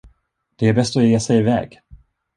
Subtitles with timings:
[0.55, 1.81] Det är bäst att ge sig i väg!